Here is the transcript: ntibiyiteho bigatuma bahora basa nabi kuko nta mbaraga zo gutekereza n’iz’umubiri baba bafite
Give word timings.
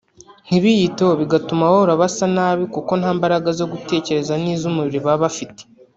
ntibiyiteho 0.47 1.13
bigatuma 1.21 1.69
bahora 1.71 1.93
basa 2.01 2.25
nabi 2.35 2.63
kuko 2.73 2.91
nta 2.99 3.11
mbaraga 3.17 3.49
zo 3.59 3.65
gutekereza 3.71 4.33
n’iz’umubiri 4.41 4.99
baba 5.05 5.17
bafite 5.25 5.61